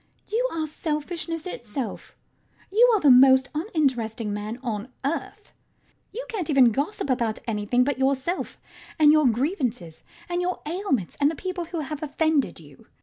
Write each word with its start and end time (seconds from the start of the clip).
You 0.31 0.47
are 0.51 0.65
selfishness 0.65 1.45
itself. 1.45 2.15
You 2.71 2.89
are 2.95 2.99
the 2.99 3.11
most 3.11 3.49
uninteresting 3.53 4.33
man 4.33 4.57
on 4.63 4.91
earth. 5.05 5.53
You 6.11 6.25
can't 6.27 6.49
even 6.49 6.71
gossip 6.71 7.07
about 7.07 7.37
anything 7.47 7.83
but 7.83 7.99
yourself 7.99 8.57
and 8.97 9.11
your 9.11 9.27
grievances 9.27 10.01
and 10.27 10.41
your 10.41 10.59
ailments 10.65 11.17
and 11.21 11.29
the 11.29 11.35
people 11.35 11.65
who 11.65 11.81
have 11.81 12.01
offended 12.01 12.59
you. 12.59 12.87